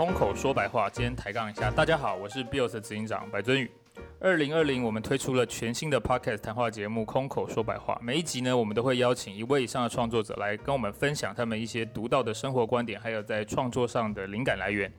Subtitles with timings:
[0.00, 1.70] 空口说白话，今天抬杠一下。
[1.70, 3.70] 大家好，我是 Bios 的执行长白尊宇。
[4.18, 7.92] 二零二零，我们推出了全新的 Podcast 谈话节目《空口说白话》。
[8.02, 14.90] 每一集呢，我们都会邀请一位以上的创作者来跟我们分享他们一些独到的生活观点，还有在创作上的灵感来源。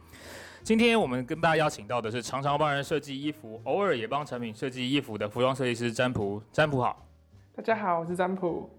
[0.61, 6.39] 今天我们跟大家邀请到的是常常帮人设计衣服，偶尔也帮产品设计衣服的服装设计师占卜。
[6.51, 7.07] 占卜好，
[7.55, 8.69] 大家好，我是占卜。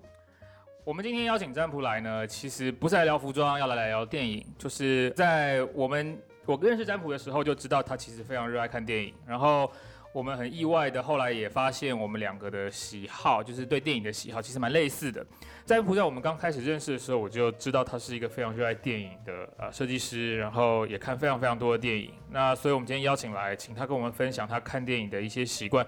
[0.84, 4.44] 我们今天邀请占卜来呢，其实不是来聊服装，要来聊电影。
[4.58, 9.14] 就是在我们我认识占卜的时候，就知道他其实非常热爱看电影。
[9.24, 9.70] 然后
[10.12, 15.24] 我们很意外的，后来也发现我们两个的喜好，就是对电影的喜好，其实蛮类似的。
[15.64, 22.10] 占卜在我们刚开始认识的时候，我就知道他是一个非常热爱电影的呃设计师，然后也看非常非常多的电影。
[22.28, 25.86] 那所以我们今天邀请来，请他跟我们分享他看电影的一些习惯。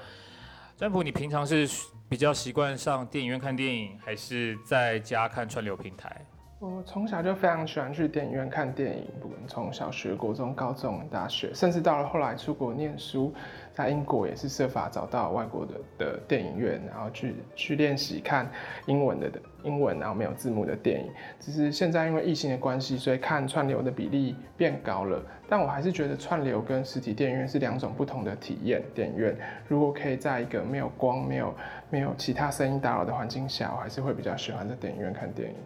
[0.77, 1.69] 占卜，你平常是
[2.09, 6.27] 比较习惯上电影院看电影，还是在家看串流平台？
[6.65, 13.35] 我从小就非常喜欢去电影院看电影，不管从小学、国中、高中、大学，甚至到了后来出国念书，
[13.71, 18.51] 在英国也是设法找到外国的的电影院，然后去去练习看
[18.87, 21.11] 英文的的英文，然后没有字幕的电影。
[21.39, 25.23] 只是现在因为疫情的关系，所以看串流的比例变高了。
[25.47, 28.83] 但我还是觉得串流跟实体电影院是两种不同的体验。
[28.95, 29.37] 电影院
[29.69, 31.55] 如果可以在一个没有光、没有
[31.91, 35.57] 没有其他声音打扰的环境下，我还是会比较喜欢在电影院看电影。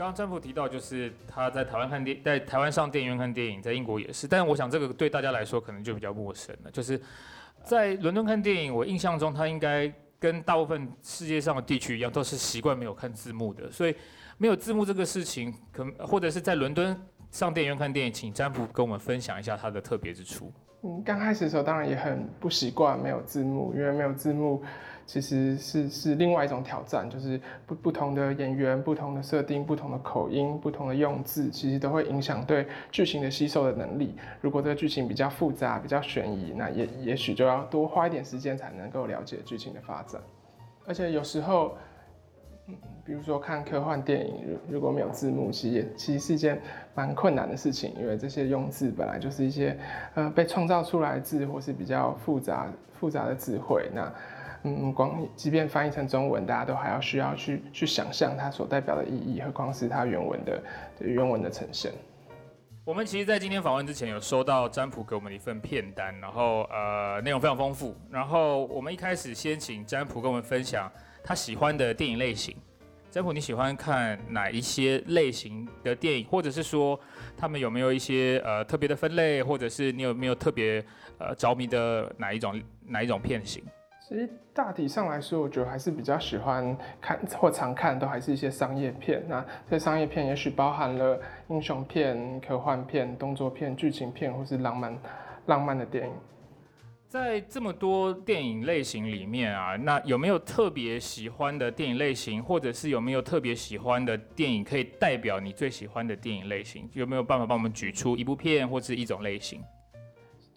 [0.00, 4.26] 刚刚占卜提到，就是他在台湾看电，在台湾上电影院看电影，在英国也是。
[4.26, 6.70] 但我想这个对大家来说可能就比较陌生了。
[6.70, 6.98] 就是
[7.62, 13.70] 在伦敦看电影，我印象中他应该跟大部分世界上的地区一样，都是习惯没有看字幕的。
[13.70, 13.94] 所以
[14.38, 16.98] 没有字幕这个事情，可或者是在伦敦
[17.30, 20.50] 上电影院看电影，请占卜跟我们分享一下它的特别之处。
[20.82, 24.62] 嗯，刚开始的时候当然也很不习惯没有字幕，因为没有字幕。
[25.10, 34.14] 其实是是另外一种挑战，就是不不同的演员、不同的设定、不同的口音、不同的用字，其实都会影响对剧情的吸收的能力。
[34.40, 40.22] 如果这个剧情比较复杂、比较悬疑，那也也许就要多花一点时间才能够了解剧情的发展。
[40.86, 41.76] 而且有时候，
[42.68, 46.62] 嗯，比如说看科幻电影，如果没有字幕，其实也其实是一件
[46.94, 49.76] 蛮困难的事情，因为这些用字本来就是一些
[50.14, 54.08] 呃被创造出来的字，或是比较复杂复杂的词汇，那。
[54.62, 60.62] 嗯，光即便翻译成中文，大家都还要需要去去想象它所代表的意义，何况是它原文的
[60.98, 61.92] 原文的呈现。
[62.84, 67.94] 我们其实，在今天访问之前，有收到占卜给我们的一份片单，然后呃，内容非常丰富。
[68.10, 70.90] 然后我们一开始先请占卜跟我们分享
[71.22, 72.56] 他喜欢的电影类型。
[73.10, 76.26] 占卜，你喜欢看哪一些类型的电影？
[76.26, 76.98] 或者是说，
[77.36, 79.42] 他们有没有一些呃特别的分类？
[79.42, 80.84] 或者是你有没有特别
[81.18, 83.62] 呃着迷的哪一种哪一种片型？
[84.10, 89.22] 其实大体上来说，我觉得还是比较喜欢看或常看，都还是一些商业片。
[89.28, 89.40] 那
[89.70, 91.16] 这些商业片也许包含了
[91.48, 94.98] 英雄片、科幻片、动作片、剧情片，或是浪漫
[95.46, 96.12] 浪漫的电影。
[97.06, 106.90] 在这么多电影类型里面啊，那有没有特别喜欢的电影类型，或者是有没有特别喜欢的电影可以代表你最喜欢的电影类型？
[106.94, 109.62] 有没有办法帮我们举出一部片或是一种类型？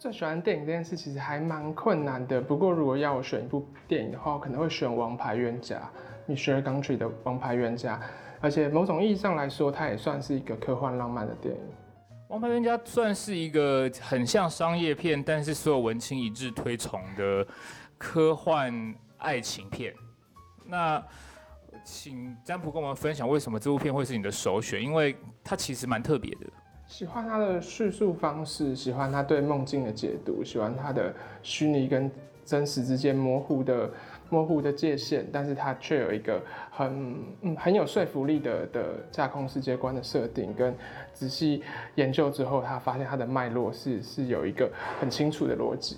[0.04, 2.42] 最喜欢电影这件事其实还蛮困难的。
[2.42, 5.90] 不过如果要我选一部电影的话，我可能会选《王牌冤家》
[6.30, 7.96] ，Michel Gondry 的《王牌冤家》。
[8.42, 11.62] 而且某种意义上来说，它也算是一个科幻浪漫的电影。
[12.28, 17.48] 《王牌冤家》算是一个很像商业片，但是所有文青一致推崇的
[17.98, 19.94] 科幻爱情片。
[20.66, 21.02] 那
[21.86, 24.84] 请占卜跟我们分享，为什么这部片会是你的首选？
[24.84, 25.16] 因为
[25.46, 26.48] 它其实蛮特别的。
[26.94, 31.12] 喜欢他的叙述方式，喜欢他对梦境的解读，喜欢他的
[31.42, 32.10] 虚拟跟
[32.46, 33.90] 真实之间模糊的
[34.30, 36.40] 模糊的界限，但是他却有一个
[36.70, 40.72] 很嗯很有说服力的的架空世界观的设定，跟
[41.14, 41.64] 仔细
[41.96, 45.98] 研究之后，他发现他的脉络是是有一个很清楚的逻辑。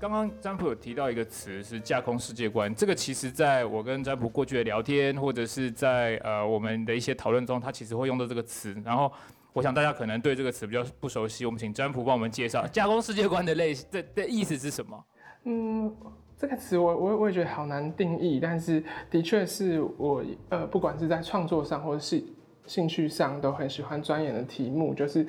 [0.00, 9.12] 刚刚占卜有提到一个词是架空世界观，这个其实在我跟占卜过去的聊天，或者是在呃我们的一些讨论中，他其实会用到这个词，然后。
[9.54, 15.04] 我想大家可能对这个词比较不熟悉，我们请占卜帮我们介绍 架空世界观的类型的的意思是什么？
[15.44, 15.94] 嗯，
[16.36, 22.20] 这个词我我我也觉得好难定义，但是的确是我呃不管是在创作上或者是
[22.66, 25.24] 兴趣上都很喜欢钻研的题目，就是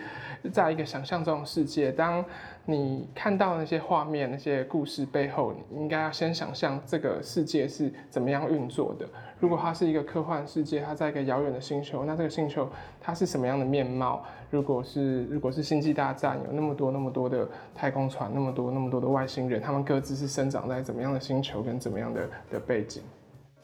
[0.51, 2.25] 在一个想象中的世界，当
[2.67, 9.07] 你看到那些画面、那些故事背后，你应该要先想象这个世界是怎么样运作的。
[9.39, 12.67] 如果它是一个科幻世界，它在一个遥远的星球，那这个星球
[12.99, 14.25] 它是什么样的面貌？
[14.49, 23.03] 如果是如果是星际大战，有那么多那么多的太空船，那么多那么多的外星人，他们各自是生长在怎么样的星球跟怎么样的的背景？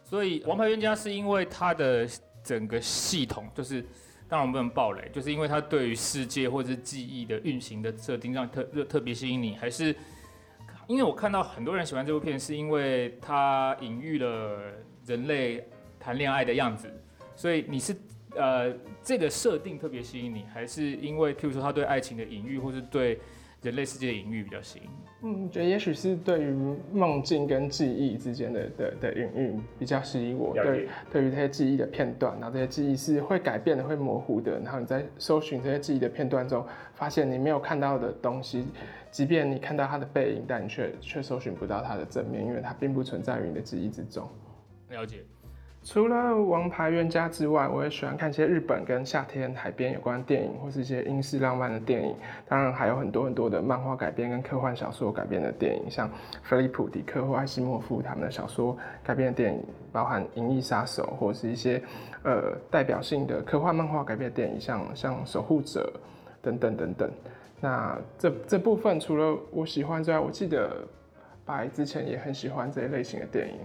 [0.04, 2.08] 所以《王牌冤家》是因为它的
[2.44, 3.84] 整个系统，就是
[4.32, 9.94] 当然不能暴雷，就是因为它对于世界或者是记忆的运行的设定上特特别吸引你，还是
[10.88, 14.72] 因为我看到很多人喜欢这部片，是因为它隐喻了
[15.06, 15.68] 人类
[16.00, 16.90] 谈恋爱的样子，
[17.36, 17.94] 所以你是
[18.38, 18.74] 呃
[19.04, 23.20] 这个设定特别吸引你，还是因为譬如说他对爱情的隐喻，或是对
[23.62, 24.90] 人类世界的隐喻比较吸引？
[25.24, 30.52] 嗯，觉得也许是对于梦境跟记忆之间的的的隐喻比较吸引我。
[30.56, 34.60] 对，对于这些记忆的片段，然后这些记忆是会改变的、会模糊的。
[34.60, 36.66] 然后你在搜寻这些记忆的片段中，
[36.96, 38.66] 发现你没有看到的东西，
[39.12, 44.28] 即便你看到它的背影，但你却却搜寻不到它的正面，因为它并不存在于你的记忆之中。
[44.90, 45.18] 了解。
[45.84, 52.16] 除了《王牌冤家》之外，我也喜欢看一些日本跟夏天海边有关的电影，或是一些英式浪漫的电影。
[52.48, 56.08] 当然，还有很多很多的漫画改编跟科幻小说改编的电影，像
[56.44, 61.82] 菲利普·迪克或艾西莫夫他们的小说改编的电影，包含《银翼杀手》或是一些
[62.24, 65.92] 呃代表性的科幻漫画改编的电影，像像《守护者》
[66.46, 67.12] 等等等等。
[67.60, 70.88] 那这这部分除了我喜欢之外，我记得
[71.44, 73.56] 白之前也很喜欢这一类型的电影。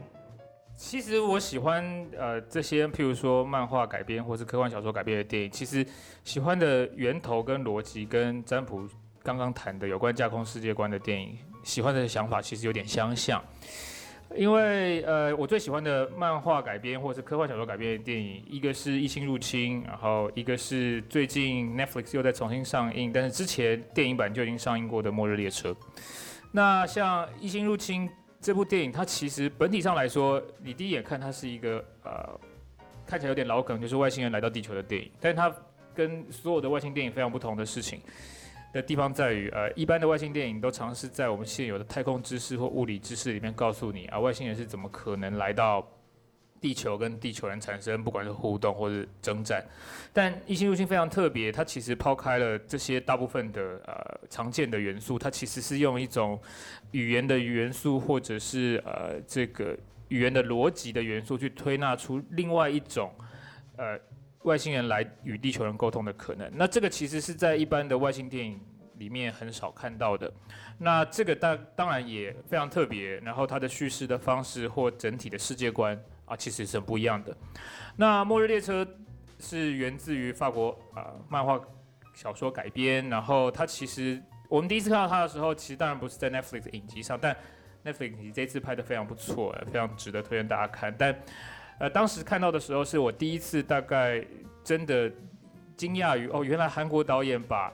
[0.77, 5.85] 其实我喜欢呃这些，譬如说漫画改编或是科幻小说改编的电影，其实
[6.23, 8.87] 喜欢的源头跟逻辑跟占卜
[9.23, 13.43] 刚刚谈的有关架空世界观的电影，喜欢的想法其实有点相像。
[14.37, 25.71] 因为呃我最喜欢的漫画改编或是科幻小说改编的电影，一个是《异星入侵》，然后一个是最近 Netflix 又在重新上映，但是之前电影版就已经上映过的《末日列车》。
[26.53, 28.07] 那像《异星入侵》。
[28.47, 32.41] 这部电影它其实本体上来说，你第一眼看它是一个呃
[33.05, 35.11] 看起来有点老梗，就是外星人来到地球的电影。
[35.21, 35.53] 但是它
[35.93, 38.01] 跟所有的外星电影非常不同的事情
[38.73, 45.85] 的地方在于，呃，一般的外星电影都尝试在我们现有的太空知识或物理知识里面告诉你啊，外星人是怎么可能来到。
[46.61, 49.65] 地球跟地球人产生不管是互动或是征战，
[50.13, 56.41] 但异星入侵非常特别，它其实抛开了这些大部分的呃常见的元素，它其实是用一种
[56.93, 59.77] 语言的元素或者是呃这个
[60.09, 63.13] 语言的逻辑的元素去推纳出另外一种
[63.77, 63.99] 呃
[64.43, 66.51] 外星人来与地球人沟通的可能。
[66.55, 68.61] 那这个其实是在一般的外星电影
[68.99, 70.33] 里面很少看到的。
[70.79, 76.01] 那这个当当然也非常特别，然后它的叙事的方式或整体的世界观。
[76.27, 77.35] 啊，其实是很不一样的。
[77.97, 78.85] 那《末日列车》
[79.39, 81.59] 是源自于法国啊、漫画
[82.15, 87.35] 小说改编，然后它其实我们第一次看到它的时候，其实当然不是在 Netflix 影集上，但
[87.85, 90.95] Netflix 这次拍得非常不错，非常值得推荐大家看。
[90.99, 91.17] 但
[91.79, 94.25] 呃，当时看到的时候，是我第一次大概
[94.65, 95.11] 真的
[95.77, 97.73] 惊讶于哦，原来韩国导演把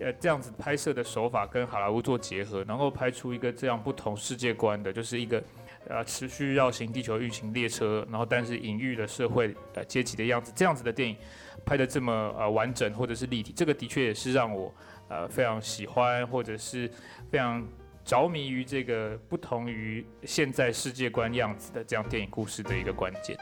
[0.00, 5.42] 呃这样子拍摄的手法跟好莱坞做结合，能够拍出一个这样不同世界观的，就是一个。
[5.88, 11.16] 呃，持续绕行地球运行列车，然后但是隐喻了社会呃阶级的样子，这样子的电影
[11.64, 14.72] 拍得这么呃完整或者是立体，这个的确也是让我
[15.08, 16.90] 呃非常喜欢或者是
[17.30, 17.66] 非常
[18.04, 23.36] 着迷于这个不同于现在世界观样子的这样电影故事的一个关键。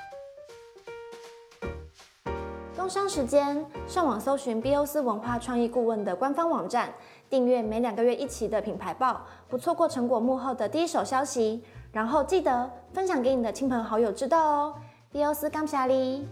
[2.74, 6.92] 工商时间，上网搜寻 BOC 文化创意顾问的官方网站，
[7.28, 11.62] 订阅每两个月一期的品牌报，不错过成果幕后的第一手消息。
[11.92, 14.74] 然后记得分享给你的亲朋好友知道哦。
[15.12, 16.28] BIOS 感谢你。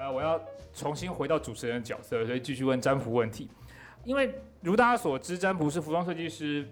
[0.00, 0.40] 呃，我要
[0.74, 3.48] 重新回到主持人的角色，所以继续问占卜问题。
[4.02, 6.68] 因为如大家所知，占卜是服装设计师，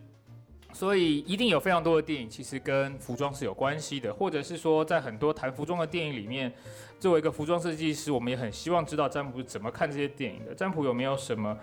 [0.72, 6.52] 所以一定有非常多的电影其实跟服装是有关系的，或者是说在很多谈服装的电影里面，
[6.98, 10.52] 作为一个服装设计师，我们也很希望知道占卜是怎么看这些电影的。
[10.52, 11.56] 占卜有没有什么？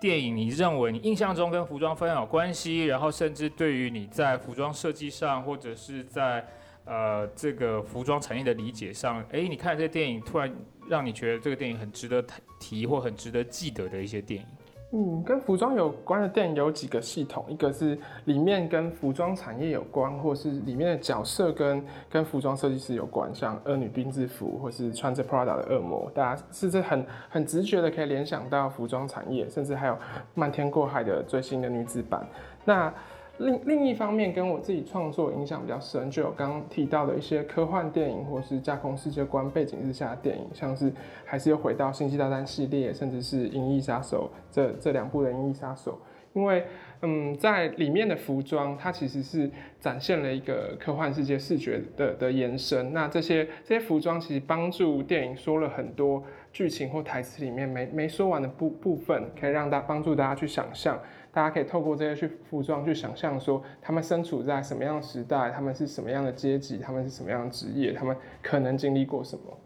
[0.00, 6.46] 电影，你认为你印象中跟服装分有关系，然后甚至对于你在服装设计上，或者是在
[6.84, 10.54] 呃这个服装产业的理解上，哎，你看这些电影，突然
[10.88, 12.24] 让你觉得这个电影很值得
[12.60, 14.46] 提或很值得记得的一些电影。
[14.90, 29.92] 嗯，跟服装有关的电影有几个系统，一个是里面跟服装产业有关，或是里面的角色跟跟服装设计师有关，像《恶女兵制服》或是穿着 Prada 的恶魔，大家是这很很直觉的可以联想到服装产业，甚至还有
[30.34, 32.26] 《漫天过海》的最新的女子版。
[32.64, 32.90] 那
[33.38, 40.92] 另另一方面，跟我自己创作影响比较深，就有刚刚提到的一些科幻电影，或是架空世界观背景之下的电影，像是
[41.24, 45.92] 还是又回到《星际大战》系列，甚至是《银翼杀手》这这两部的《银翼杀手》，
[46.34, 46.64] 因为
[47.02, 52.92] 嗯，在里面的服装，它其实是展现了一个科幻世界视觉的的延伸。
[52.92, 56.20] 那这些这些服装其实帮助电影说了很多
[56.52, 60.98] 剧情或台词里面没没说完的部部分，可以让大帮助大家去想象。
[61.32, 69.60] 大家可以透过这些去服装去想象说，他们身处在什么样的时代，他们是什么样的阶级，他们是什么样的职业，他们可能经历过什么。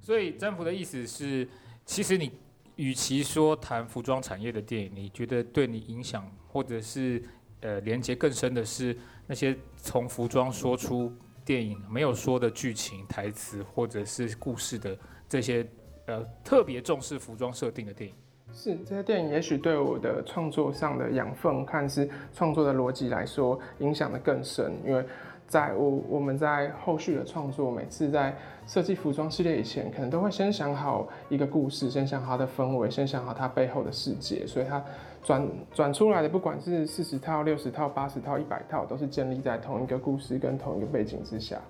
[0.00, 1.48] 所以征服的意思是，
[1.84, 2.30] 其实你。
[2.76, 7.24] 与其说谈服装产业的电影，你觉得对你影响或者是
[7.62, 8.94] 呃连接更深的是
[9.26, 11.10] 那些从服装说出
[11.42, 14.94] 电影没有说的剧情、台词或者是故事的
[15.26, 15.66] 这些
[16.06, 18.16] 呃特别重视服装设定的电影？
[18.52, 25.04] 是这些电影也许对我的创作上的养分，看是创作的逻辑来说影响得更深，因为。
[25.48, 28.36] 在我我们在后续的创作，每次在
[28.66, 34.84] 设计服装系列以前，可能都会先想好一个故事，先想好它的氛围，先想好它背后的世界，所以它
[35.22, 41.62] 转转出来的，不管是四十套、六十套、八十套、一百套，都是建立在同一个故事跟同一个背景之下。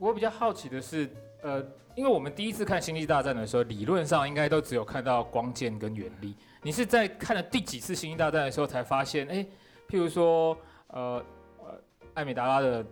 [0.00, 1.08] 我比较好奇的是，
[1.42, 1.62] 呃，
[1.94, 6.34] 因为我们第一次看《星际大战》的时候，理论上应该都只有看到光剑跟原力。
[6.62, 9.46] 你是在看了第几次《星际大战》的时候才发现，哎、
[9.88, 10.56] 譬如说，
[10.88, 11.22] 呃
[11.58, 11.80] 呃。
[12.14, 12.84] 艾美达拉的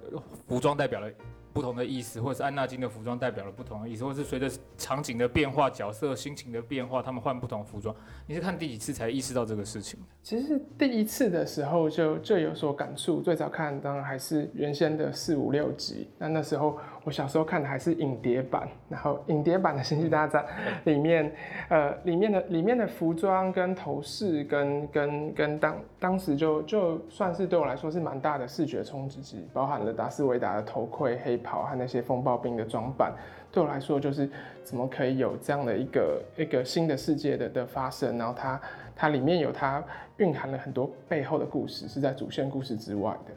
[0.47, 1.11] 服装代表了
[1.53, 7.95] 不同的意思，或者是安纳金的服装代表了不同的意思，或是随着场景的变化、角色心情的变化，他们换不同服装。
[8.29, 9.99] 你是看第几次才意识到这个事情？
[10.23, 13.21] 其实第一次的时候就就有所感触。
[13.21, 20.45] 最早看当然还是原先的四五六集，那那时候我小时候看的还是影碟版，然后影碟版的《星际大战》
[20.85, 21.33] 里面，
[21.71, 33.11] 呃，里面的里面的服装跟头饰跟跟跟当当时就就算是对我来说是蛮大的视觉冲击，包含了达斯维达的头盔、黑袍和那些风暴兵的装扮，
[33.51, 34.29] 对我来说就是
[34.63, 38.61] 怎么可以有这样的一个一个新的世界的的发生，然后它
[38.95, 39.83] 它里面有它
[40.19, 43.33] 蕴含了很多背后的故事，是在主线故事之外的。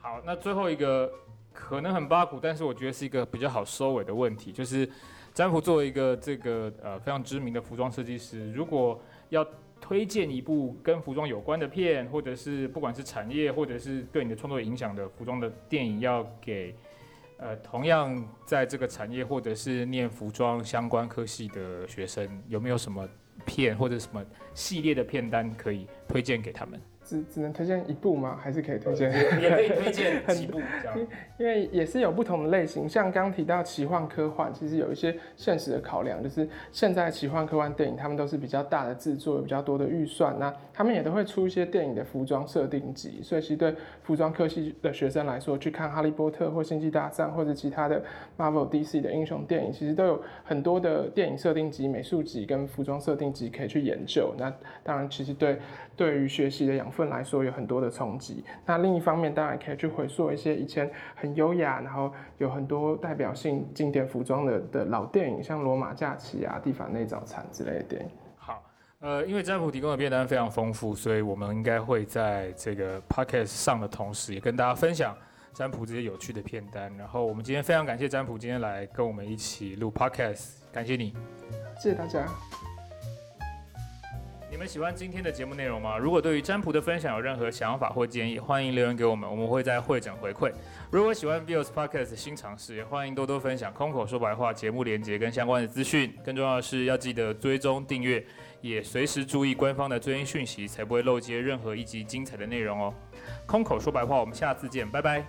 [0.00, 1.08] 好，那最后一个
[1.54, 4.86] 可能很八股，但是我觉得是一个比较好收尾的问题，就是
[5.32, 9.46] 占卜作为一个这个呃非常知名的服装设计师，如果要
[9.80, 16.74] 推荐一部跟服装有关的片，或者是不管是产业或者是对你的创作影响的服装的电影，要给
[17.36, 23.08] 呃同样在这个产业或者是念服装相关科系的学生，有没有什么
[23.44, 26.80] 片或者什么系列的片单可以推荐给他们？
[27.04, 28.38] 只只能推荐一部吗？
[28.40, 29.12] 还是可以推荐？
[29.40, 30.98] 也可以推荐 几部这样。
[31.38, 43.20] 因为也是有不同的类型，像刚提到奇幻科幻，其实有一些现实的考量，就是现在奇幻科幻电影他们都是比较大的制作，有比较多的预算，那他们也都会出一些电影的服装设定集。
[43.22, 48.02] 所以其实对服装科系的学生来说，去看《哈利波特》或《星际大战》或者其他的
[48.38, 54.32] Marvel、DC 的英雄电影，其实都有很多的电影设定集、美术集跟服装设定集可以去研究。
[54.38, 55.58] 那当然，其实对
[55.96, 58.44] 对于学习的养份来说有很多的冲击。
[58.64, 68.08] 那另一方面，当然可以去回溯一些以前很优雅，然后有很多代表性经典服装的的老电影，像《罗马假期》啊，《蒂凡内早餐》之类的电影。
[68.36, 68.62] 好，
[69.00, 75.16] 呃，因为占卜提供的片单非常丰富，所以我们应该会在这个 podcast 上的同时，也跟大家分享
[75.52, 76.94] 占卜这些有趣的片单。
[76.96, 81.14] 然后我们今天非常感谢占卜今天来跟我们一起录 podcast，感谢你，
[81.78, 82.26] 谢谢大家。
[84.54, 85.98] 你们喜欢今天的节目内容吗？
[85.98, 90.52] 如果对于占卜的分享有任何想法或建议，欢迎留言给我们，我们会在会诊回馈。
[90.92, 93.74] 如果喜欢 Bios Podcast 新尝试，也欢迎多多分享。
[93.74, 98.24] 空口说白话节目连接跟相关的资讯，更重要的是要记得追踪订阅，
[98.60, 102.94] 也随时注意官方的最新讯息，才不会漏接任何一集精彩的内容哦。
[103.46, 105.24] 空口说白话，我们下次见，拜拜。